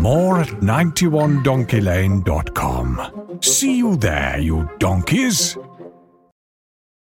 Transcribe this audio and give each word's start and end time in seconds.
More 0.00 0.40
at 0.40 0.48
91donkeylane.com. 0.48 3.38
See 3.42 3.76
you 3.76 3.96
there, 3.96 4.38
you 4.38 4.70
donkeys. 4.78 5.58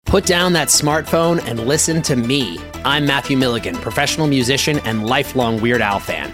Put 0.06 0.26
down 0.26 0.52
that 0.54 0.68
smartphone 0.68 1.44
and 1.48 1.62
listen 1.62 2.02
to 2.04 2.16
me. 2.16 2.60
I'm 2.86 3.06
Matthew 3.06 3.36
Milligan, 3.38 3.76
professional 3.76 4.28
musician 4.28 4.80
and 4.80 5.08
lifelong 5.08 5.62
Weird 5.62 5.82
Al 5.82 6.00
fan. 6.00 6.34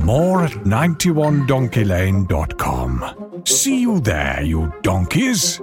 More 0.00 0.44
at 0.44 0.52
91donkeylane.com. 0.52 3.42
See 3.44 3.80
you 3.80 4.00
there, 4.00 4.42
you 4.42 4.72
donkeys. 4.82 5.60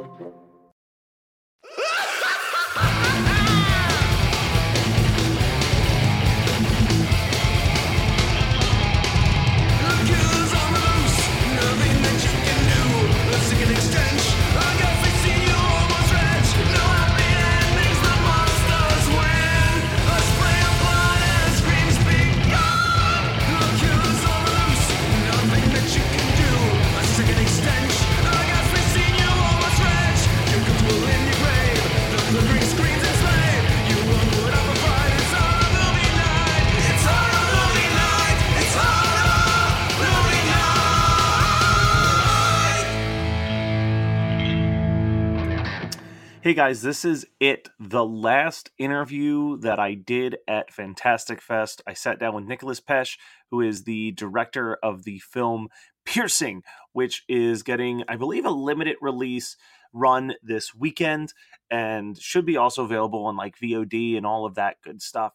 Hey 46.46 46.54
guys, 46.54 46.84
this 46.84 47.04
is 47.04 47.26
it. 47.40 47.70
The 47.80 48.06
last 48.06 48.70
interview 48.78 49.58
that 49.62 49.80
I 49.80 49.96
did 49.96 50.38
at 50.48 50.72
Fantastic 50.72 51.42
Fest. 51.42 51.82
I 51.88 51.94
sat 51.96 52.20
down 52.20 52.36
with 52.36 52.46
Nicolas 52.46 52.80
Pesce, 52.80 53.18
who 53.50 53.62
is 53.62 53.84
the 53.84 54.12
director 54.12 54.78
of 54.84 55.06
the 55.06 55.18
film 55.18 55.70
Piercing, 56.06 56.62
which 56.94 57.24
is 57.28 57.64
getting, 57.64 58.04
I 58.08 58.16
believe, 58.16 58.46
a 58.46 58.52
limited 58.52 58.98
release 59.02 59.58
run 59.92 60.36
this 60.44 60.76
weekend 60.76 61.34
and 61.72 62.16
should 62.16 62.46
be 62.46 62.58
also 62.58 62.84
available 62.84 63.26
on 63.26 63.36
like 63.36 63.58
VOD 63.58 64.16
and 64.16 64.28
all 64.28 64.46
of 64.46 64.54
that 64.54 64.80
good 64.84 65.02
stuff. 65.02 65.34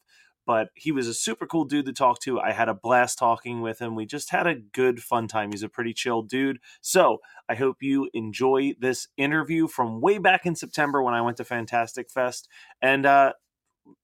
But 0.50 0.70
he 0.74 0.90
was 0.90 1.06
a 1.06 1.14
super 1.14 1.46
cool 1.46 1.64
dude 1.64 1.86
to 1.86 1.92
talk 1.92 2.18
to. 2.22 2.40
I 2.40 2.50
had 2.50 2.68
a 2.68 2.74
blast 2.74 3.20
talking 3.20 3.60
with 3.60 3.78
him. 3.78 3.94
We 3.94 4.04
just 4.04 4.32
had 4.32 4.48
a 4.48 4.56
good, 4.56 5.00
fun 5.00 5.28
time. 5.28 5.52
He's 5.52 5.62
a 5.62 5.68
pretty 5.68 5.94
chill 5.94 6.22
dude. 6.22 6.58
So 6.80 7.18
I 7.48 7.54
hope 7.54 7.76
you 7.82 8.10
enjoy 8.14 8.72
this 8.80 9.06
interview 9.16 9.68
from 9.68 10.00
way 10.00 10.18
back 10.18 10.46
in 10.46 10.56
September 10.56 11.04
when 11.04 11.14
I 11.14 11.20
went 11.22 11.36
to 11.36 11.44
Fantastic 11.44 12.10
Fest. 12.10 12.48
And 12.82 13.06
uh, 13.06 13.34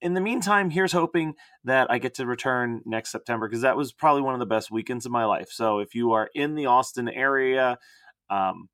in 0.00 0.14
the 0.14 0.20
meantime, 0.20 0.70
here's 0.70 0.92
hoping 0.92 1.34
that 1.64 1.90
I 1.90 1.98
get 1.98 2.14
to 2.14 2.26
return 2.26 2.80
next 2.86 3.10
September 3.10 3.48
because 3.48 3.62
that 3.62 3.76
was 3.76 3.92
probably 3.92 4.22
one 4.22 4.34
of 4.34 4.38
the 4.38 4.46
best 4.46 4.70
weekends 4.70 5.04
of 5.04 5.10
my 5.10 5.24
life. 5.24 5.48
So 5.50 5.80
if 5.80 5.96
you 5.96 6.12
are 6.12 6.30
in 6.32 6.54
the 6.54 6.66
Austin 6.66 7.08
area, 7.08 7.76
um, 8.30 8.68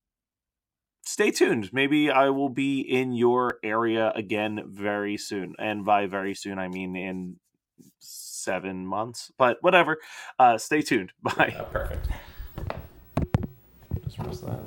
stay 1.07 1.31
tuned. 1.31 1.71
Maybe 1.73 2.11
I 2.11 2.29
will 2.29 2.51
be 2.51 2.81
in 2.81 3.13
your 3.13 3.55
area 3.65 4.13
again 4.15 4.61
very 4.67 5.17
soon. 5.17 5.55
And 5.59 5.87
by 5.87 6.05
very 6.07 6.35
soon, 6.35 6.59
I 6.59 6.69
mean 6.69 6.97
in 6.97 7.37
seven 7.99 8.87
months, 8.87 9.33
but 9.39 9.59
whatever. 9.63 9.99
Uh, 10.39 10.59
stay 10.59 10.83
tuned. 10.83 11.13
Bye. 11.23 11.57
Oh, 11.59 11.65
perfect. 11.65 12.09
Just 14.05 14.19
press 14.19 14.41
that. 14.41 14.61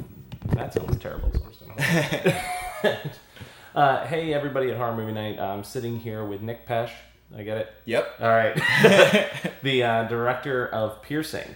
That 0.55 0.73
sounds 0.73 0.97
terrible. 0.97 1.31
So 1.33 1.43
I'm 1.43 1.51
just 1.51 2.83
gonna... 2.83 3.11
uh, 3.75 4.07
hey, 4.07 4.33
everybody 4.33 4.71
at 4.71 4.77
Horror 4.77 4.95
Movie 4.95 5.11
Night. 5.11 5.39
I'm 5.39 5.63
sitting 5.63 5.99
here 5.99 6.25
with 6.25 6.41
Nick 6.41 6.65
Pesce. 6.65 6.91
I 7.35 7.43
get 7.43 7.57
it? 7.57 7.73
Yep. 7.85 8.07
All 8.21 8.29
right. 8.29 8.55
the 9.63 9.83
uh, 9.83 10.03
director 10.07 10.67
of 10.67 11.01
Piercing. 11.01 11.55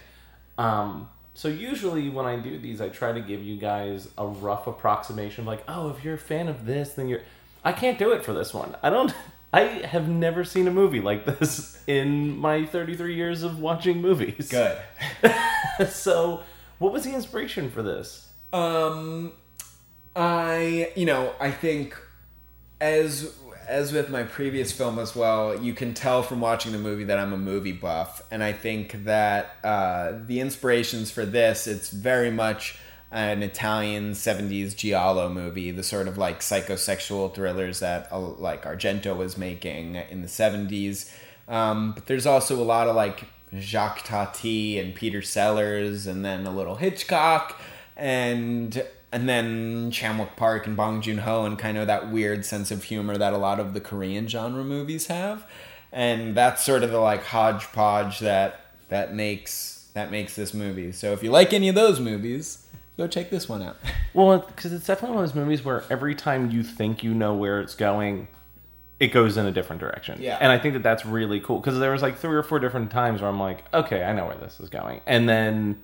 Um, 0.58 1.08
so 1.34 1.48
usually 1.48 2.10
when 2.10 2.26
I 2.26 2.36
do 2.36 2.58
these, 2.58 2.80
I 2.80 2.88
try 2.88 3.12
to 3.12 3.20
give 3.20 3.42
you 3.42 3.56
guys 3.56 4.08
a 4.18 4.26
rough 4.26 4.66
approximation, 4.66 5.46
like, 5.46 5.62
oh, 5.68 5.88
if 5.90 6.04
you're 6.04 6.14
a 6.14 6.18
fan 6.18 6.48
of 6.48 6.66
this, 6.66 6.90
then 6.90 7.08
you're. 7.08 7.22
I 7.64 7.72
can't 7.72 7.98
do 7.98 8.12
it 8.12 8.24
for 8.24 8.32
this 8.32 8.52
one. 8.52 8.76
I 8.82 8.90
don't. 8.90 9.14
I 9.52 9.62
have 9.62 10.08
never 10.08 10.44
seen 10.44 10.68
a 10.68 10.70
movie 10.70 11.00
like 11.00 11.24
this 11.24 11.82
in 11.86 12.36
my 12.38 12.66
33 12.66 13.14
years 13.14 13.42
of 13.42 13.58
watching 13.58 14.00
movies. 14.00 14.48
Good. 14.48 14.78
so, 15.88 16.42
what 16.78 16.92
was 16.92 17.04
the 17.04 17.14
inspiration 17.14 17.70
for 17.70 17.82
this? 17.82 18.28
Um, 18.52 19.32
I 20.14 20.92
you 20.96 21.06
know 21.06 21.32
I 21.40 21.50
think 21.50 21.96
as 22.80 23.34
as 23.68 23.92
with 23.92 24.10
my 24.10 24.24
previous 24.24 24.72
film 24.72 24.98
as 24.98 25.14
well, 25.14 25.60
you 25.60 25.72
can 25.72 25.94
tell 25.94 26.24
from 26.24 26.40
watching 26.40 26.72
the 26.72 26.78
movie 26.78 27.04
that 27.04 27.18
I'm 27.18 27.32
a 27.32 27.38
movie 27.38 27.72
buff, 27.72 28.22
and 28.30 28.42
I 28.42 28.52
think 28.52 29.04
that 29.04 29.56
uh, 29.62 30.14
the 30.26 30.40
inspirations 30.40 31.10
for 31.10 31.24
this 31.24 31.66
it's 31.66 31.90
very 31.90 32.30
much 32.30 32.78
an 33.12 33.42
Italian 33.42 34.12
70s 34.12 34.76
giallo 34.76 35.28
movie, 35.28 35.70
the 35.70 35.82
sort 35.82 36.06
of 36.06 36.16
like 36.16 36.40
psychosexual 36.40 37.34
thrillers 37.34 37.80
that 37.80 38.08
uh, 38.12 38.18
like 38.18 38.64
Argento 38.64 39.16
was 39.16 39.36
making 39.36 39.96
in 39.96 40.22
the 40.22 40.28
70s. 40.28 41.12
Um, 41.48 41.92
but 41.92 42.06
there's 42.06 42.26
also 42.26 42.60
a 42.60 42.62
lot 42.62 42.86
of 42.86 42.94
like 42.94 43.24
Jacques 43.58 44.04
Tati 44.04 44.78
and 44.78 44.94
Peter 44.94 45.22
Sellers, 45.22 46.06
and 46.06 46.24
then 46.24 46.46
a 46.46 46.54
little 46.54 46.76
Hitchcock, 46.76 47.60
and 47.96 48.84
and 49.12 49.28
then 49.28 49.90
Chan-wook 49.90 50.36
Park 50.36 50.68
and 50.68 50.76
Bong 50.76 51.02
Joon-ho, 51.02 51.44
and 51.44 51.58
kind 51.58 51.76
of 51.76 51.88
that 51.88 52.12
weird 52.12 52.44
sense 52.44 52.70
of 52.70 52.84
humor 52.84 53.18
that 53.18 53.32
a 53.32 53.38
lot 53.38 53.58
of 53.58 53.74
the 53.74 53.80
Korean 53.80 54.28
genre 54.28 54.62
movies 54.62 55.08
have, 55.08 55.44
and 55.90 56.36
that's 56.36 56.64
sort 56.64 56.84
of 56.84 56.92
the 56.92 57.00
like 57.00 57.24
hodgepodge 57.24 58.20
that 58.20 58.60
that 58.88 59.12
makes 59.12 59.88
that 59.94 60.12
makes 60.12 60.36
this 60.36 60.54
movie. 60.54 60.92
So 60.92 61.12
if 61.12 61.24
you 61.24 61.32
like 61.32 61.52
any 61.52 61.68
of 61.68 61.74
those 61.74 61.98
movies, 61.98 62.64
go 62.96 63.06
check 63.06 63.30
this 63.30 63.48
one 63.48 63.62
out. 63.62 63.76
Well, 64.12 64.40
because 64.40 64.72
it's 64.72 64.88
definitely 64.88 65.14
one 65.14 65.24
of 65.24 65.30
those 65.30 65.40
movies 65.40 65.64
where 65.64 65.84
every 65.88 66.16
time 66.16 66.50
you 66.50 66.64
think 66.64 67.04
you 67.04 67.14
know 67.14 67.32
where 67.32 67.60
it's 67.60 67.76
going, 67.76 68.26
it 68.98 69.12
goes 69.12 69.36
in 69.36 69.46
a 69.46 69.52
different 69.52 69.78
direction. 69.78 70.20
Yeah. 70.20 70.36
And 70.40 70.50
I 70.50 70.58
think 70.58 70.74
that 70.74 70.82
that's 70.82 71.06
really 71.06 71.38
cool 71.38 71.60
because 71.60 71.78
there 71.78 71.92
was 71.92 72.02
like 72.02 72.18
three 72.18 72.34
or 72.34 72.42
four 72.42 72.58
different 72.58 72.90
times 72.90 73.20
where 73.20 73.30
I'm 73.30 73.38
like, 73.38 73.62
okay, 73.72 74.02
I 74.02 74.12
know 74.12 74.26
where 74.26 74.36
this 74.36 74.58
is 74.58 74.68
going, 74.68 75.00
and 75.06 75.28
then 75.28 75.80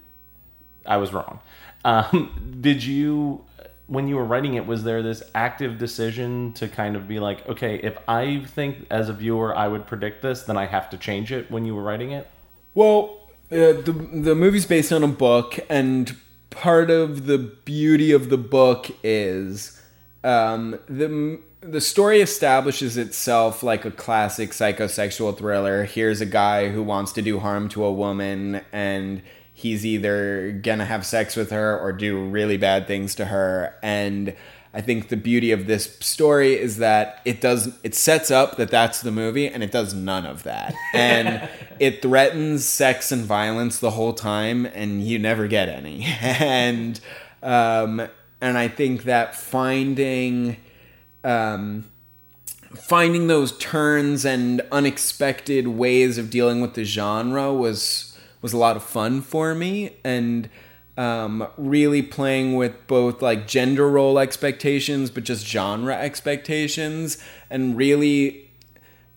I 0.85 0.97
was 0.97 1.13
wrong. 1.13 1.39
Um, 1.85 2.59
did 2.61 2.83
you, 2.83 3.45
when 3.87 4.09
you 4.09 4.17
were 4.17 4.25
writing 4.25 4.55
it, 4.55 4.67
was 4.67 4.83
there 4.83 5.03
this 5.03 5.23
active 5.35 5.79
decision 5.79 6.53
to 6.55 6.67
kind 6.67 6.97
of 6.97 7.07
be 7.07 7.21
like, 7.21 7.49
okay, 7.49 7.77
if 7.77 7.97
I 8.09 8.41
think 8.41 8.87
as 8.91 9.09
a 9.09 9.13
viewer 9.13 9.57
I 9.57 9.69
would 9.69 9.87
predict 9.87 10.23
this, 10.23 10.43
then 10.43 10.57
I 10.57 10.67
have 10.67 10.91
to 10.91 10.99
change 10.99 11.31
it 11.31 11.49
when 11.49 11.65
you 11.65 11.77
were 11.77 11.83
writing 11.83 12.11
it? 12.11 12.29
Well, 12.75 13.31
uh, 13.51 13.81
the 13.81 13.93
the 14.13 14.35
movie's 14.35 14.67
based 14.67 14.93
on 14.93 15.05
a 15.05 15.09
book, 15.09 15.59
and 15.71 16.17
part 16.57 16.91
of 16.91 17.27
the 17.27 17.37
beauty 17.39 18.13
of 18.13 18.31
the 18.31 18.39
book 18.39 18.91
is 19.05 19.81
um, 20.25 20.79
the 20.89 21.39
the 21.61 21.81
story 21.81 22.21
establishes 22.21 22.97
itself 22.97 23.63
like 23.63 23.85
a 23.85 23.91
classic 23.91 24.51
psychosexual 24.51 25.37
thriller. 25.37 25.85
Here's 25.85 26.21
a 26.21 26.27
guy 26.27 26.69
who 26.69 26.83
wants 26.83 27.13
to 27.13 27.23
do 27.23 27.41
harm 27.41 27.69
to 27.71 27.85
a 27.85 27.93
woman, 27.93 28.63
and 28.73 29.23
he's 29.53 29.85
either 29.85 30.53
gonna 30.63 30.87
have 30.87 31.05
sex 31.05 31.37
with 31.37 31.51
her 31.51 31.79
or 31.79 31.93
do 31.93 32.25
really 32.25 32.57
bad 32.57 32.87
things 32.87 33.15
to 33.17 33.27
her, 33.27 33.75
and 33.83 34.35
I 34.77 34.83
think 34.83 35.09
the 35.09 35.17
beauty 35.17 35.53
of 35.53 35.67
this 35.67 35.97
story 36.01 36.53
is 36.53 36.77
that 36.77 37.23
it 37.25 37.41
does 37.41 37.75
it 37.83 37.95
sets 37.95 38.31
up 38.31 38.59
that 38.59 38.71
that's 38.71 39.01
the 39.01 39.11
movie 39.11 39.49
and 39.49 39.65
it 39.65 39.73
does 39.73 39.95
none 39.95 40.27
of 40.27 40.43
that. 40.43 40.75
And 40.93 41.49
it 41.81 42.03
threatens 42.03 42.67
sex 42.67 43.11
and 43.11 43.25
violence 43.25 43.79
the 43.79 43.93
whole 43.93 44.13
time 44.13 44.67
and 44.67 45.03
you 45.03 45.19
never 45.19 45.49
get 45.49 45.71
any. 45.71 46.05
And 46.21 47.01
um 47.43 48.07
and 48.43 48.59
I 48.59 48.69
think 48.69 49.05
that 49.05 49.35
finding 49.35 50.59
um 51.25 51.87
finding 52.75 53.29
those 53.29 53.57
turns 53.57 54.27
and 54.27 54.61
unexpected 54.71 55.69
ways 55.69 56.19
of 56.19 56.29
dealing 56.29 56.61
with 56.61 56.75
the 56.75 56.85
genre 56.85 57.51
was 57.51 58.15
was 58.43 58.53
a 58.53 58.59
lot 58.59 58.77
of 58.77 58.83
fun 58.83 59.23
for 59.23 59.55
me 59.55 59.97
and 60.05 60.51
um, 60.97 61.47
really 61.57 62.03
playing 62.03 62.57
with 62.57 62.75
both 62.87 63.21
like 63.21 63.47
gender 63.47 63.89
role 63.89 64.19
expectations 64.19 65.11
but 65.11 65.25
just 65.25 65.47
genre 65.47 65.95
expectations 65.95 67.19
and 67.51 67.77
really 67.77 68.51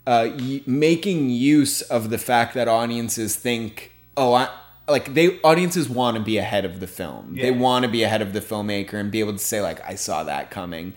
uh, 0.05 0.29
y- 0.37 0.61
making 0.65 1.29
use 1.29 1.81
of 1.83 2.09
the 2.09 2.17
fact 2.17 2.53
that 2.53 2.67
audiences 2.67 3.35
think 3.35 3.91
oh 4.17 4.33
I 4.33 4.49
like 4.87 5.13
they 5.13 5.39
audiences 5.41 5.87
want 5.87 6.17
to 6.17 6.23
be 6.23 6.37
ahead 6.37 6.65
of 6.65 6.79
the 6.79 6.87
film. 6.87 7.35
They 7.35 7.51
want 7.51 7.83
to 7.85 7.89
be 7.91 8.01
ahead 8.03 8.21
of 8.23 8.33
the 8.33 8.41
filmmaker 8.41 8.95
and 8.95 9.11
be 9.11 9.19
able 9.19 9.33
to 9.33 9.39
say 9.39 9.61
like 9.61 9.79
I 9.87 9.95
saw 9.95 10.23
that 10.23 10.49
coming 10.49 10.93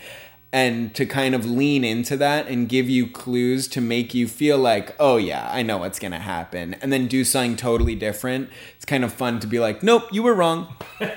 and 0.53 0.95
to 0.95 1.07
kind 1.07 1.35
of 1.35 1.47
lean 1.47 1.83
into 1.85 2.17
that 2.19 2.47
and 2.47 2.69
give 2.69 2.89
you 2.89 3.07
clues 3.07 3.67
to 3.69 3.81
make 3.81 4.13
you 4.15 4.29
feel 4.29 4.59
like, 4.59 4.95
oh 5.01 5.17
yeah, 5.17 5.51
I 5.53 5.63
know 5.63 5.79
what's 5.79 5.99
gonna 5.99 6.21
happen, 6.21 6.75
and 6.75 6.93
then 6.93 7.07
do 7.07 7.25
something 7.25 7.57
totally 7.57 7.95
different. 7.95 8.51
It's 8.77 8.85
kind 8.85 9.05
of 9.05 9.13
fun 9.13 9.41
to 9.41 9.47
be 9.47 9.59
like, 9.59 9.83
nope, 9.83 10.05
you 10.13 10.23
were 10.23 10.35
wrong. 10.35 10.75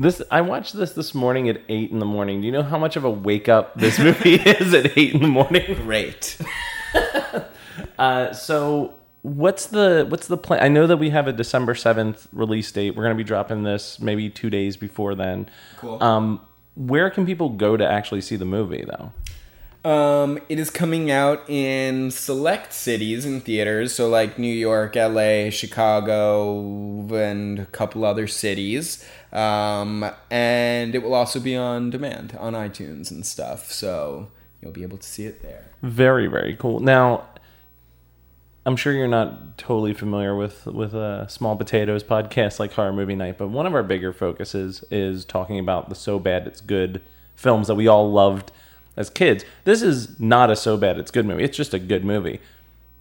This 0.00 0.22
I 0.30 0.42
watched 0.42 0.74
this 0.74 0.92
this 0.92 1.12
morning 1.12 1.48
at 1.48 1.60
eight 1.68 1.90
in 1.90 1.98
the 1.98 2.06
morning. 2.06 2.40
Do 2.40 2.46
you 2.46 2.52
know 2.52 2.62
how 2.62 2.78
much 2.78 2.94
of 2.94 3.02
a 3.02 3.10
wake 3.10 3.48
up 3.48 3.74
this 3.74 3.98
movie 4.08 4.36
is 4.36 4.72
at 4.72 4.96
eight 4.96 5.12
in 5.12 5.22
the 5.22 5.28
morning? 5.28 5.74
Great. 5.74 6.38
Uh, 7.96 8.32
so 8.32 8.94
what's 9.22 9.66
the 9.66 10.04
what's 10.08 10.26
the 10.26 10.36
plan? 10.36 10.60
I 10.62 10.68
know 10.68 10.86
that 10.86 10.96
we 10.96 11.10
have 11.10 11.28
a 11.28 11.32
December 11.32 11.74
seventh 11.74 12.26
release 12.32 12.70
date. 12.72 12.96
We're 12.96 13.04
gonna 13.04 13.14
be 13.14 13.24
dropping 13.24 13.62
this 13.62 14.00
maybe 14.00 14.30
two 14.30 14.50
days 14.50 14.76
before 14.76 15.14
then. 15.14 15.48
Cool. 15.76 16.02
Um, 16.02 16.40
where 16.78 17.10
can 17.10 17.26
people 17.26 17.48
go 17.50 17.76
to 17.76 17.86
actually 17.86 18.20
see 18.20 18.36
the 18.36 18.44
movie 18.44 18.84
though? 18.86 19.12
Um, 19.88 20.38
it 20.48 20.58
is 20.58 20.70
coming 20.70 21.10
out 21.10 21.48
in 21.48 22.10
select 22.10 22.72
cities 22.72 23.24
and 23.24 23.42
theaters, 23.42 23.94
so 23.94 24.08
like 24.08 24.38
New 24.38 24.52
York, 24.52 24.96
LA, 24.96 25.50
Chicago, 25.50 27.14
and 27.14 27.58
a 27.60 27.66
couple 27.66 28.04
other 28.04 28.26
cities. 28.26 29.04
Um, 29.32 30.08
and 30.30 30.94
it 30.94 31.02
will 31.02 31.14
also 31.14 31.40
be 31.40 31.56
on 31.56 31.90
demand 31.90 32.36
on 32.38 32.54
iTunes 32.54 33.10
and 33.10 33.24
stuff, 33.24 33.72
so 33.72 34.28
you'll 34.60 34.72
be 34.72 34.82
able 34.82 34.98
to 34.98 35.06
see 35.06 35.26
it 35.26 35.42
there. 35.42 35.66
Very 35.82 36.26
very 36.26 36.56
cool. 36.56 36.80
Now, 36.80 37.24
I'm 38.68 38.76
sure 38.76 38.92
you're 38.92 39.08
not 39.08 39.56
totally 39.56 39.94
familiar 39.94 40.36
with 40.36 40.66
with 40.66 40.92
a 40.92 41.26
Small 41.30 41.56
Potatoes 41.56 42.04
podcast 42.04 42.58
like 42.58 42.70
Horror 42.72 42.92
Movie 42.92 43.14
Night, 43.14 43.38
but 43.38 43.48
one 43.48 43.64
of 43.64 43.74
our 43.74 43.82
bigger 43.82 44.12
focuses 44.12 44.84
is 44.90 45.24
talking 45.24 45.58
about 45.58 45.88
the 45.88 45.94
so 45.94 46.18
bad 46.18 46.46
it's 46.46 46.60
good 46.60 47.00
films 47.34 47.68
that 47.68 47.76
we 47.76 47.88
all 47.88 48.12
loved 48.12 48.52
as 48.94 49.08
kids. 49.08 49.46
This 49.64 49.80
is 49.80 50.20
not 50.20 50.50
a 50.50 50.54
so 50.54 50.76
bad 50.76 50.98
it's 50.98 51.10
good 51.10 51.24
movie. 51.24 51.44
It's 51.44 51.56
just 51.56 51.72
a 51.72 51.78
good 51.78 52.04
movie. 52.04 52.40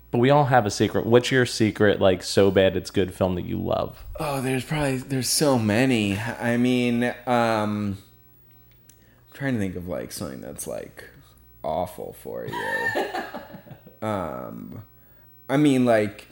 But 0.09 0.19
we 0.19 0.29
all 0.29 0.45
have 0.45 0.65
a 0.65 0.71
secret. 0.71 1.05
What's 1.05 1.33
your 1.33 1.45
secret 1.45 1.99
like 1.99 2.23
so 2.23 2.49
bad 2.49 2.77
it's 2.77 2.89
good 2.89 3.13
film 3.13 3.35
that 3.35 3.43
you 3.43 3.61
love? 3.61 4.05
Oh, 4.21 4.39
there's 4.39 4.63
probably 4.63 4.99
there's 4.99 5.27
so 5.27 5.59
many. 5.59 6.17
I 6.17 6.55
mean, 6.55 7.13
um 7.25 7.97
I'm 7.97 9.33
trying 9.33 9.55
to 9.55 9.59
think 9.59 9.75
of 9.75 9.89
like 9.89 10.13
something 10.13 10.39
that's 10.39 10.65
like 10.65 11.09
awful 11.61 12.15
for 12.23 12.47
you. 12.47 13.05
um 14.07 14.83
I 15.49 15.57
mean 15.57 15.85
like 15.85 16.27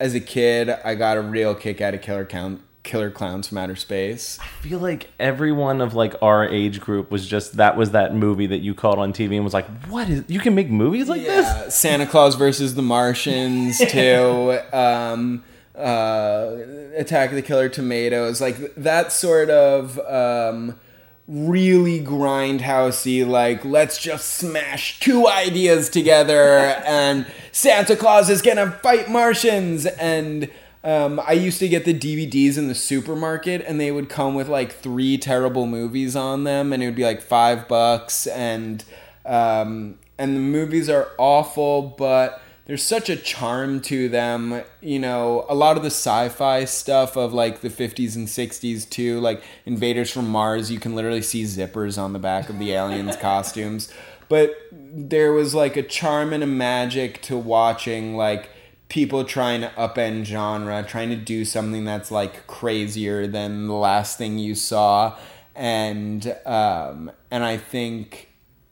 as 0.00 0.14
a 0.14 0.20
kid, 0.20 0.70
I 0.70 0.94
got 0.94 1.16
a 1.16 1.20
real 1.20 1.54
kick 1.54 1.80
out 1.80 1.94
of 1.94 2.02
Killer 2.02 2.24
Count 2.24 2.60
Killer 2.82 3.10
Clowns 3.10 3.48
from 3.48 3.58
Outer 3.58 3.76
Space. 3.76 4.38
I 4.40 4.46
feel 4.46 4.78
like 4.78 5.10
everyone 5.18 5.80
of 5.80 5.94
like 5.94 6.14
our 6.20 6.46
age 6.46 6.80
group 6.80 7.10
was 7.10 7.26
just 7.26 7.56
that 7.56 7.76
was 7.76 7.92
that 7.92 8.14
movie 8.14 8.46
that 8.46 8.58
you 8.58 8.74
called 8.74 8.98
on 8.98 9.12
TV 9.12 9.36
and 9.36 9.44
was 9.44 9.54
like, 9.54 9.66
"What 9.86 10.08
is 10.08 10.24
you 10.28 10.38
can 10.38 10.54
make 10.54 10.70
movies 10.70 11.08
like 11.08 11.22
this?" 11.22 11.74
Santa 11.74 12.06
Claus 12.06 12.34
versus 12.34 12.74
the 12.74 12.82
Martians 12.82 13.78
too. 13.88 14.58
Um, 14.72 15.42
uh, 15.74 16.56
Attack 16.96 17.30
of 17.30 17.36
the 17.36 17.42
Killer 17.42 17.68
Tomatoes, 17.68 18.40
like 18.40 18.74
that 18.76 19.10
sort 19.12 19.50
of 19.50 19.98
um, 20.00 20.78
really 21.26 22.02
grindhousey. 22.02 23.26
Like 23.26 23.64
let's 23.64 23.98
just 23.98 24.28
smash 24.34 25.00
two 25.00 25.26
ideas 25.28 25.88
together, 25.88 26.58
and 26.86 27.26
Santa 27.52 27.96
Claus 27.96 28.30
is 28.30 28.42
gonna 28.42 28.72
fight 28.82 29.10
Martians. 29.10 29.86
And 29.86 30.50
um, 30.82 31.20
I 31.26 31.32
used 31.32 31.58
to 31.60 31.68
get 31.68 31.84
the 31.84 31.94
DVDs 31.94 32.58
in 32.58 32.68
the 32.68 32.74
supermarket, 32.74 33.64
and 33.66 33.80
they 33.80 33.90
would 33.90 34.08
come 34.08 34.34
with 34.34 34.48
like 34.48 34.72
three 34.72 35.16
terrible 35.16 35.66
movies 35.66 36.14
on 36.14 36.44
them, 36.44 36.72
and 36.72 36.82
it 36.82 36.86
would 36.86 36.96
be 36.96 37.04
like 37.04 37.22
five 37.22 37.68
bucks, 37.68 38.26
and 38.26 38.84
um, 39.24 39.98
and 40.18 40.36
the 40.36 40.40
movies 40.40 40.88
are 40.88 41.10
awful, 41.18 41.94
but 41.96 42.40
there's 42.66 42.82
such 42.82 43.08
a 43.08 43.16
charm 43.16 43.80
to 43.82 44.08
them. 44.08 44.62
You 44.80 44.98
know, 44.98 45.44
a 45.48 45.54
lot 45.54 45.76
of 45.76 45.82
the 45.82 45.90
sci-fi 45.90 46.64
stuff 46.64 47.16
of 47.16 47.34
like 47.34 47.60
the 47.60 47.68
50s 47.68 48.16
and 48.16 48.26
60s 48.26 48.88
too, 48.88 49.20
like 49.20 49.42
Invaders 49.66 50.10
from 50.10 50.28
Mars, 50.28 50.70
you 50.70 50.80
can 50.80 50.94
literally 50.94 51.22
see 51.22 51.42
zippers 51.44 52.00
on 52.00 52.12
the 52.12 52.18
back 52.18 52.48
of 52.48 52.58
the 52.58 52.72
aliens' 52.72 53.16
costumes. 53.20 53.92
But 54.28 54.56
there 54.72 55.32
was 55.32 55.54
like 55.54 55.76
a 55.76 55.82
charm 55.82 56.32
and 56.32 56.42
a 56.42 56.46
magic 56.46 57.20
to 57.22 57.36
watching 57.36 58.16
like 58.16 58.48
people 58.88 59.24
trying 59.24 59.60
to 59.60 59.68
upend 59.76 60.24
genre, 60.24 60.82
trying 60.82 61.10
to 61.10 61.16
do 61.16 61.44
something 61.44 61.84
that's 61.84 62.10
like 62.10 62.46
crazier 62.46 63.26
than 63.26 63.66
the 63.66 63.74
last 63.74 64.16
thing 64.16 64.38
you 64.38 64.54
saw. 64.54 65.18
And 65.54 66.34
um, 66.46 67.12
and 67.30 67.44
I 67.44 67.58
think 67.58 68.30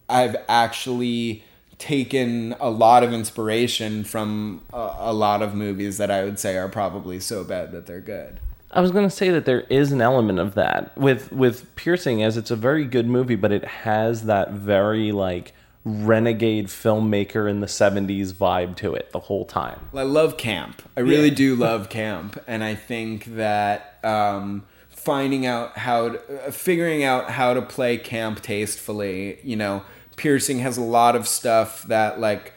I've 0.08 0.37
actually 0.49 1.44
taken 1.83 2.55
a 2.61 2.71
lot 2.71 3.03
of 3.03 3.12
inspiration 3.12 4.05
from 4.05 4.62
a, 4.73 4.95
a 4.99 5.12
lot 5.12 5.43
of 5.43 5.53
movies 5.53 5.99
that 5.99 6.12
I 6.12 6.23
would 6.23 6.39
say 6.39 6.57
are 6.57 6.69
probably 6.69 7.19
so 7.19 7.43
bad 7.43 7.73
that 7.73 7.87
they're 7.87 8.01
good. 8.01 8.39
I 8.71 8.81
was 8.81 8.93
going 8.93 9.05
to 9.05 9.15
say 9.15 9.31
that 9.31 9.47
there 9.47 9.62
is 9.62 9.91
an 9.91 10.01
element 10.01 10.39
of 10.39 10.55
that 10.55 10.97
with 10.97 11.33
with 11.33 11.75
Piercing 11.75 12.23
as 12.23 12.37
it's 12.37 12.53
a 12.53 12.57
very 12.57 12.85
good 12.85 13.09
movie, 13.09 13.35
but 13.35 13.51
it 13.51 13.65
has 13.65 14.27
that 14.27 14.53
very 14.53 15.11
like 15.11 15.55
renegade 15.85 16.69
filmmaker 16.69 17.51
in 17.51 17.59
the 17.59 17.67
70s 17.67 18.33
vibe 18.33 18.77
to 18.77 18.95
it 18.95 19.11
the 19.11 19.19
whole 19.19 19.45
time. 19.45 19.81
I 19.93 20.03
love 20.03 20.37
camp. 20.37 20.83
I 20.97 21.01
really 21.01 21.31
do 21.31 21.57
love 21.57 21.89
camp, 21.89 22.41
and 22.47 22.62
I 22.62 22.77
think 22.77 23.25
that 23.35 23.99
um, 24.05 24.65
finding 24.91 25.47
out 25.47 25.77
how, 25.77 26.11
to, 26.11 26.47
uh, 26.47 26.51
figuring 26.53 27.03
out 27.03 27.31
how 27.31 27.55
to 27.55 27.61
play 27.61 27.97
camp 27.97 28.41
tastefully, 28.41 29.41
you 29.43 29.57
know, 29.57 29.83
Piercing 30.16 30.61
has 30.61 30.76
a 30.76 30.83
lot 30.83 31.16
of 31.16 31.26
stuff 31.26 31.83
that 31.85 32.21
like 32.21 32.52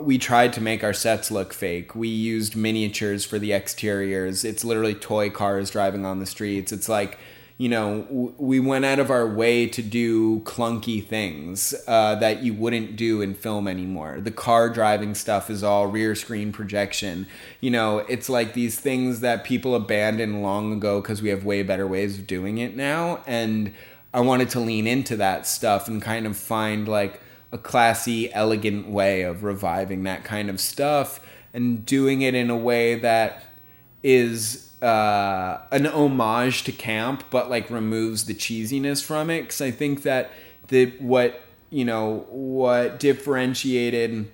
we 0.00 0.18
tried 0.18 0.52
to 0.54 0.60
make 0.60 0.82
our 0.82 0.92
sets 0.92 1.30
look 1.30 1.52
fake. 1.52 1.94
We 1.94 2.08
used 2.08 2.56
miniatures 2.56 3.24
for 3.24 3.38
the 3.38 3.52
exteriors. 3.52 4.44
It's 4.44 4.64
literally 4.64 4.94
toy 4.94 5.30
cars 5.30 5.70
driving 5.70 6.04
on 6.04 6.20
the 6.20 6.26
streets. 6.26 6.72
It's 6.72 6.88
like 6.88 7.18
you 7.56 7.68
know, 7.68 8.34
we 8.36 8.58
went 8.58 8.84
out 8.84 8.98
of 8.98 9.10
our 9.10 9.26
way 9.28 9.68
to 9.68 9.80
do 9.80 10.40
clunky 10.40 11.04
things 11.04 11.72
uh, 11.86 12.16
that 12.16 12.42
you 12.42 12.52
wouldn't 12.52 12.96
do 12.96 13.20
in 13.22 13.32
film 13.32 13.68
anymore. 13.68 14.18
The 14.20 14.32
car 14.32 14.68
driving 14.68 15.14
stuff 15.14 15.48
is 15.50 15.62
all 15.62 15.86
rear 15.86 16.16
screen 16.16 16.50
projection. 16.50 17.28
You 17.60 17.70
know, 17.70 17.98
it's 17.98 18.28
like 18.28 18.54
these 18.54 18.80
things 18.80 19.20
that 19.20 19.44
people 19.44 19.76
abandoned 19.76 20.42
long 20.42 20.72
ago 20.72 21.00
because 21.00 21.22
we 21.22 21.28
have 21.28 21.44
way 21.44 21.62
better 21.62 21.86
ways 21.86 22.18
of 22.18 22.26
doing 22.26 22.58
it 22.58 22.74
now. 22.74 23.22
And 23.24 23.72
I 24.14 24.20
wanted 24.20 24.48
to 24.50 24.60
lean 24.60 24.86
into 24.86 25.16
that 25.16 25.44
stuff 25.44 25.88
and 25.88 26.00
kind 26.00 26.24
of 26.24 26.36
find 26.36 26.86
like 26.86 27.20
a 27.50 27.58
classy, 27.58 28.32
elegant 28.32 28.88
way 28.88 29.22
of 29.22 29.42
reviving 29.42 30.04
that 30.04 30.22
kind 30.22 30.48
of 30.48 30.60
stuff 30.60 31.18
and 31.52 31.84
doing 31.84 32.22
it 32.22 32.32
in 32.32 32.48
a 32.48 32.56
way 32.56 32.94
that 32.94 33.42
is 34.04 34.72
uh, 34.80 35.58
an 35.72 35.86
homage 35.86 36.62
to 36.64 36.72
camp, 36.72 37.24
but 37.30 37.50
like 37.50 37.68
removes 37.70 38.26
the 38.26 38.34
cheesiness 38.34 39.02
from 39.02 39.30
it. 39.30 39.42
Because 39.42 39.60
I 39.60 39.72
think 39.72 40.02
that 40.04 40.30
the 40.68 40.86
what 41.00 41.42
you 41.70 41.84
know 41.84 42.26
what 42.30 43.00
differentiated 43.00 44.30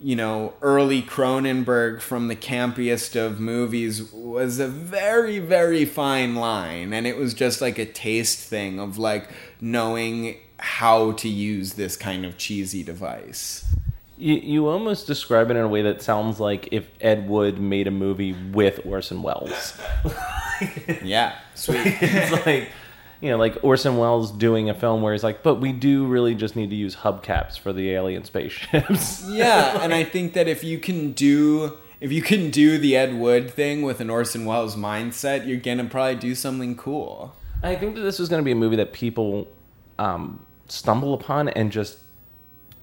you 0.00 0.16
know 0.16 0.54
early 0.62 1.02
Cronenberg 1.02 2.00
from 2.00 2.28
the 2.28 2.36
campiest 2.36 3.16
of 3.16 3.40
movies 3.40 4.12
was 4.12 4.58
a 4.58 4.68
very 4.68 5.38
very 5.38 5.84
fine 5.84 6.34
line, 6.36 6.92
and 6.92 7.06
it 7.06 7.16
was 7.16 7.34
just 7.34 7.60
like 7.60 7.78
a 7.78 7.86
taste 7.86 8.38
thing 8.38 8.78
of 8.78 8.98
like 8.98 9.28
knowing 9.60 10.36
how 10.58 11.12
to 11.12 11.28
use 11.28 11.74
this 11.74 11.96
kind 11.96 12.24
of 12.24 12.36
cheesy 12.36 12.82
device. 12.82 13.64
You, 14.16 14.34
you 14.34 14.68
almost 14.68 15.06
describe 15.06 15.48
it 15.50 15.56
in 15.56 15.62
a 15.62 15.68
way 15.68 15.82
that 15.82 16.02
sounds 16.02 16.40
like 16.40 16.68
if 16.72 16.90
Ed 17.00 17.28
Wood 17.28 17.60
made 17.60 17.86
a 17.86 17.92
movie 17.92 18.32
with 18.32 18.84
Orson 18.84 19.22
Welles. 19.22 19.78
Yeah, 21.02 21.36
sweet. 21.54 21.82
it's 21.84 22.46
like, 22.46 22.70
you 23.20 23.30
know, 23.30 23.36
like 23.36 23.58
Orson 23.62 23.96
Welles 23.96 24.30
doing 24.30 24.70
a 24.70 24.74
film 24.74 25.02
where 25.02 25.12
he's 25.12 25.24
like, 25.24 25.42
but 25.42 25.56
we 25.56 25.72
do 25.72 26.06
really 26.06 26.34
just 26.34 26.54
need 26.56 26.70
to 26.70 26.76
use 26.76 26.96
hubcaps 26.96 27.58
for 27.58 27.72
the 27.72 27.90
alien 27.90 28.24
spaceships. 28.24 29.24
yeah, 29.28 29.82
and 29.82 29.92
I 29.92 30.04
think 30.04 30.34
that 30.34 30.48
if 30.48 30.62
you 30.62 30.78
can 30.78 31.12
do 31.12 31.78
if 32.00 32.12
you 32.12 32.22
can 32.22 32.50
do 32.50 32.78
the 32.78 32.96
Ed 32.96 33.18
Wood 33.18 33.50
thing 33.50 33.82
with 33.82 34.00
an 34.00 34.08
Orson 34.08 34.44
Welles 34.44 34.76
mindset, 34.76 35.46
you're 35.46 35.56
gonna 35.58 35.84
probably 35.84 36.16
do 36.16 36.34
something 36.34 36.76
cool. 36.76 37.34
I 37.62 37.74
think 37.74 37.96
that 37.96 38.02
this 38.02 38.20
is 38.20 38.28
going 38.28 38.40
to 38.40 38.44
be 38.44 38.52
a 38.52 38.56
movie 38.56 38.76
that 38.76 38.92
people 38.92 39.48
um, 39.98 40.44
stumble 40.68 41.14
upon 41.14 41.48
and 41.48 41.72
just 41.72 41.98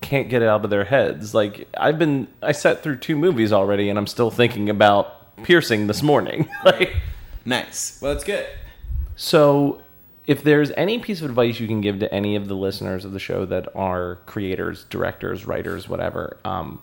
can't 0.02 0.30
get 0.30 0.42
it 0.42 0.48
out 0.50 0.64
of 0.64 0.70
their 0.70 0.84
heads. 0.86 1.34
Like 1.34 1.68
I've 1.78 1.98
been, 1.98 2.28
I 2.42 2.52
sat 2.52 2.84
through 2.84 2.98
two 2.98 3.16
movies 3.16 3.54
already, 3.54 3.90
and 3.90 3.98
I'm 3.98 4.08
still 4.08 4.32
thinking 4.32 4.70
about 4.70 5.44
piercing 5.44 5.88
this 5.88 6.04
morning. 6.04 6.50
like, 6.66 6.96
Nice. 7.46 8.00
Well, 8.02 8.14
that's 8.14 8.24
good. 8.24 8.46
so 9.16 9.82
if 10.28 10.44
there's 10.44 10.72
any 10.72 11.00
piece 11.00 11.22
of 11.22 11.30
advice 11.30 11.60
you 11.60 11.68
can 11.68 11.82
give 11.82 12.00
to 12.00 12.14
any 12.14 12.36
of 12.36 12.48
the 12.48 12.56
listeners 12.56 13.06
of 13.06 13.12
the 13.12 13.20
show 13.20 13.46
that 13.46 13.68
are 13.76 14.20
creators, 14.26 14.86
directors, 14.86 15.46
writers, 15.46 15.88
whatever, 15.88 16.38
um, 16.44 16.82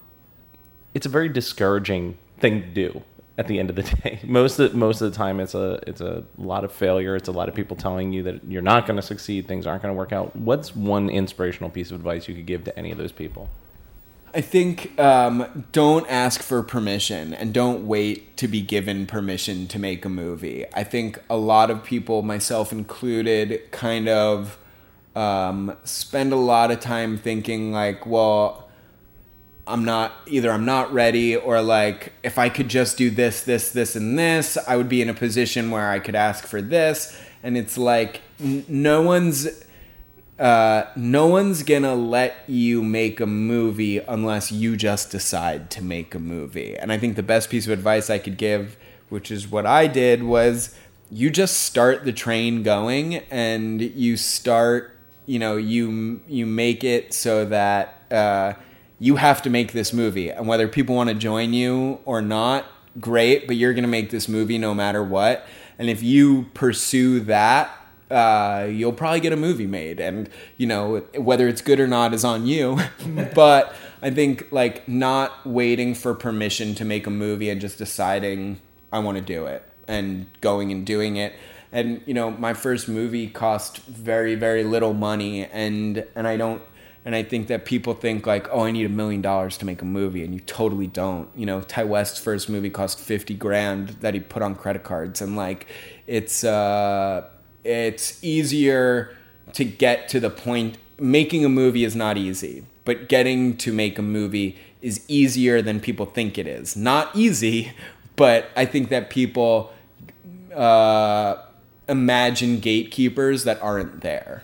it's 0.95 1.07
a 1.07 1.09
very 1.09 1.29
discouraging 1.29 2.17
thing 2.39 2.63
to 2.63 2.69
do 2.69 3.03
at 3.39 3.47
the 3.47 3.59
end 3.59 3.71
of 3.71 3.77
the 3.77 3.83
day. 4.03 4.21
Most 4.25 4.59
of 4.59 4.75
most 4.75 5.01
of 5.01 5.11
the 5.11 5.17
time, 5.17 5.41
it's 5.41 5.55
a 5.55 5.81
it's 5.87 6.01
a 6.01 6.25
lot 6.39 6.65
of 6.65 6.73
failure. 6.73 7.17
It's 7.17 7.29
a 7.29 7.33
lot 7.33 7.49
of 7.49 7.55
people 7.55 7.77
telling 7.77 8.13
you 8.13 8.23
that 8.25 8.45
you're 8.45 8.63
not 8.63 8.87
going 8.87 8.97
to 8.97 9.03
succeed. 9.03 9.49
Things 9.49 9.67
aren't 9.67 9.83
going 9.83 9.95
to 9.95 9.99
work 9.99 10.13
out. 10.13 10.37
What's 10.37 10.77
one 10.77 11.09
inspirational 11.11 11.71
piece 11.71 11.91
of 11.91 11.97
advice 11.97 12.29
you 12.29 12.35
could 12.35 12.47
give 12.47 12.65
to 12.65 12.79
any 12.79 12.93
of 12.93 12.99
those 12.99 13.13
people? 13.13 13.51
I 14.35 14.41
think 14.41 14.99
um, 14.99 15.67
don't 15.73 16.09
ask 16.09 16.41
for 16.41 16.63
permission 16.63 17.35
and 17.35 17.53
don't 17.53 17.87
wait 17.87 18.37
to 18.39 18.49
be 18.49 18.63
given 18.63 19.07
permission 19.07 19.67
to 19.69 19.79
make 19.79 20.05
a 20.07 20.09
movie. 20.09 20.65
I 20.73 20.85
think 20.85 21.19
a 21.29 21.37
lot 21.37 21.71
of 21.71 21.85
people, 21.85 22.23
myself 22.23 22.73
included, 22.73 23.71
kind 23.73 24.09
of 24.09 24.59
um, 25.15 25.77
spend 25.85 26.33
a 26.33 26.37
lot 26.37 26.71
of 26.71 26.81
time 26.81 27.19
thinking 27.19 27.73
like, 27.73 28.07
well, 28.07 28.71
I'm 29.67 29.85
not 29.85 30.13
either 30.27 30.51
I'm 30.51 30.65
not 30.65 30.93
ready 30.93 31.37
or 31.37 31.61
like 31.61 32.13
if 32.23 32.39
I 32.39 32.49
could 32.49 32.69
just 32.69 32.97
do 32.97 33.11
this, 33.11 33.43
this, 33.45 33.71
this, 33.71 33.95
and 33.95 34.19
this, 34.19 34.57
I 34.67 34.77
would 34.77 34.89
be 34.89 35.03
in 35.03 35.09
a 35.09 35.15
position 35.15 35.71
where 35.71 35.91
I 35.91 35.99
could 35.99 36.15
ask 36.15 36.47
for 36.47 36.63
this. 36.63 37.17
And 37.43 37.57
it's 37.57 37.77
like 37.77 38.23
n- 38.41 38.65
no 38.67 39.03
one's 39.03 39.63
uh, 40.43 40.91
no 40.97 41.29
one's 41.29 41.63
gonna 41.63 41.95
let 41.95 42.35
you 42.49 42.83
make 42.83 43.21
a 43.21 43.27
movie 43.27 43.99
unless 43.99 44.51
you 44.51 44.77
just 44.77 45.13
decide 45.13 45.71
to 45.71 45.81
make 45.81 46.17
a 46.17 46.19
movie. 46.19 46.77
And 46.77 46.91
I 46.91 46.99
think 46.99 47.15
the 47.15 47.23
best 47.23 47.49
piece 47.49 47.65
of 47.67 47.73
advice 47.73 48.11
I 48.11 48.19
could 48.19 48.37
give, 48.37 48.77
which 49.09 49.31
is 49.31 49.47
what 49.47 49.67
I 49.67 49.87
did, 49.87 50.25
was 50.25 50.75
you 51.13 51.31
just 51.31 51.61
start 51.61 52.05
the 52.05 52.13
train 52.13 52.65
going 52.65 53.19
and 53.31 53.81
you 53.81 54.17
start, 54.17 54.99
you 55.27 55.39
know, 55.39 55.57
you 55.57 56.21
you 56.27 56.45
make 56.45 56.83
it 56.83 57.15
so 57.15 57.45
that 57.45 58.03
uh, 58.11 58.55
you 58.99 59.17
have 59.17 59.43
to 59.43 59.51
make 59.51 59.71
this 59.71 59.93
movie, 59.93 60.31
and 60.31 60.49
whether 60.49 60.67
people 60.67 60.97
want 60.97 61.09
to 61.09 61.15
join 61.15 61.53
you 61.53 62.01
or 62.05 62.21
not, 62.21 62.67
great. 62.99 63.47
But 63.47 63.55
you're 63.55 63.75
gonna 63.75 63.87
make 63.87 64.11
this 64.11 64.27
movie 64.29 64.59
no 64.59 64.75
matter 64.75 65.05
what. 65.05 65.47
And 65.79 65.89
if 65.89 66.03
you 66.03 66.47
pursue 66.53 67.21
that 67.21 67.71
uh, 68.13 68.69
you'll 68.71 68.93
probably 68.93 69.21
get 69.21 69.33
a 69.33 69.37
movie 69.37 69.67
made 69.67 69.99
and 69.99 70.29
you 70.57 70.67
know 70.67 70.99
whether 71.17 71.49
it's 71.49 71.63
good 71.63 71.81
or 71.81 71.87
not 71.87 72.13
is 72.13 72.25
on 72.25 72.47
you 72.47 72.79
but 73.35 73.75
i 74.03 74.11
think 74.11 74.47
like 74.51 74.87
not 74.89 75.45
waiting 75.47 75.95
for 75.95 76.15
permission 76.15 76.75
to 76.75 76.85
make 76.85 77.07
a 77.07 77.11
movie 77.11 77.49
and 77.49 77.61
just 77.61 77.79
deciding 77.79 78.61
i 78.93 78.99
want 78.99 79.17
to 79.17 79.25
do 79.25 79.47
it 79.47 79.67
and 79.89 80.27
going 80.41 80.71
and 80.71 80.85
doing 80.85 81.17
it 81.17 81.33
and 81.73 82.03
you 82.07 82.15
know 82.15 82.31
my 82.31 82.53
first 82.53 82.89
movie 82.89 83.29
cost 83.29 83.79
very 83.79 84.35
very 84.35 84.63
little 84.63 84.93
money 84.93 85.45
and 85.47 86.07
and 86.15 86.29
i 86.29 86.37
don't 86.37 86.63
and 87.05 87.15
I 87.17 87.23
think 87.23 87.49
that 87.49 87.65
people 87.65 87.95
think 87.95 88.27
like, 88.27 88.49
oh, 88.53 88.61
I 88.65 88.71
need 88.71 88.87
a 88.87 88.91
million 88.91 89.23
dollars 89.23 89.57
to 89.59 89.67
make 89.67 89.83
a 89.83 89.85
movie, 89.85 90.25
and 90.25 90.33
you 90.33 90.41
totally 90.41 90.87
don't. 90.87 91.29
You 91.35 91.47
know, 91.47 91.61
Ti 91.61 91.85
West's 91.85 92.21
first 92.21 92.49
movie 92.49 92.71
cost 92.71 93.01
fifty 93.01 93.35
grand 93.35 93.91
that 94.01 94.15
he 94.15 94.21
put 94.21 94.43
on 94.43 94.55
credit 94.55 94.85
cards, 94.85 95.21
and 95.21 95.37
like, 95.37 95.67
it's 96.07 96.45
uh, 96.45 97.29
it's 97.65 98.23
easier 98.23 99.17
to 99.55 99.65
get 99.65 100.09
to 100.11 100.21
the 100.21 100.31
point. 100.31 100.79
Making 100.99 101.45
a 101.45 101.49
movie 101.49 101.85
is 101.85 101.97
not 101.97 102.17
easy, 102.17 102.65
but 102.85 103.09
getting 103.09 103.57
to 103.59 103.73
make 103.73 103.99
a 103.99 104.03
movie 104.03 104.57
is 104.81 105.05
easier 105.09 105.63
than 105.63 105.81
people 105.81 106.07
think 106.07 106.39
it 106.39 106.47
is. 106.47 106.77
Not 106.77 107.15
easy, 107.15 107.73
but 108.17 108.51
I 108.57 108.67
think 108.67 108.89
that 108.91 109.11
people 109.11 109.73
uh, 110.55 111.37
imagine 111.89 112.61
gatekeepers 112.61 113.45
that 113.45 113.63
aren't 113.63 114.01
there. 114.01 114.43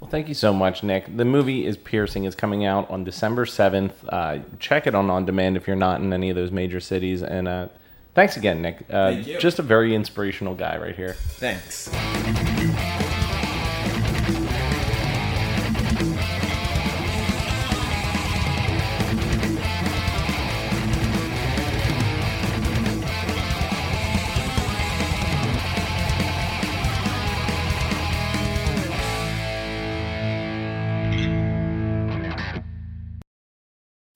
Well, 0.00 0.10
thank 0.10 0.28
you 0.28 0.34
so 0.34 0.52
much, 0.52 0.82
Nick. 0.82 1.16
The 1.16 1.24
movie 1.24 1.66
is 1.66 1.76
Piercing. 1.76 2.24
is 2.24 2.34
coming 2.34 2.64
out 2.64 2.88
on 2.90 3.02
December 3.02 3.44
7th. 3.44 3.92
Uh, 4.08 4.38
check 4.60 4.86
it 4.86 4.94
on 4.94 5.10
On 5.10 5.24
Demand 5.24 5.56
if 5.56 5.66
you're 5.66 5.74
not 5.74 6.00
in 6.00 6.12
any 6.12 6.30
of 6.30 6.36
those 6.36 6.50
major 6.50 6.80
cities. 6.80 7.22
And 7.22 7.48
uh, 7.48 7.68
thanks 8.16 8.36
again, 8.36 8.62
Nick. 8.62 8.78
Uh, 8.90 9.12
Thank 9.12 9.26
you. 9.28 9.38
Just 9.38 9.60
a 9.60 9.62
very 9.62 9.94
inspirational 9.94 10.56
guy 10.56 10.76
right 10.78 10.96
here. 10.96 11.14
Thanks. 11.38 11.88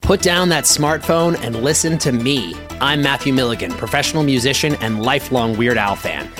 Put 0.02 0.22
down 0.22 0.48
that 0.48 0.64
smartphone 0.64 1.40
and 1.40 1.62
listen 1.62 1.96
to 1.98 2.10
me. 2.10 2.56
I'm 2.82 3.02
Matthew 3.02 3.34
Milligan, 3.34 3.72
professional 3.72 4.22
musician 4.22 4.74
and 4.76 5.02
lifelong 5.02 5.54
Weird 5.58 5.76
Al 5.76 5.96
fan. 5.96 6.39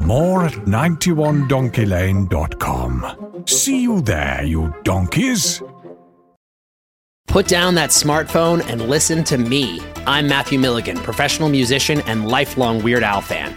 More 0.00 0.46
at 0.46 0.52
91donkeylane.com. 0.52 3.44
See 3.46 3.82
you 3.82 4.00
there, 4.00 4.42
you 4.42 4.74
donkeys. 4.82 5.62
Put 7.28 7.46
down 7.46 7.76
that 7.76 7.90
smartphone 7.90 8.68
and 8.68 8.88
listen 8.88 9.22
to 9.24 9.38
me. 9.38 9.80
I'm 10.04 10.26
Matthew 10.26 10.58
Milligan, 10.58 10.98
professional 10.98 11.48
musician 11.48 12.00
and 12.00 12.28
lifelong 12.28 12.82
Weird 12.82 13.04
Al 13.04 13.20
fan. 13.20 13.56